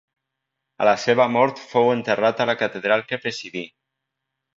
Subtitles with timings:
[0.85, 3.63] A la seva mort fou enterrat a la catedral que presidí.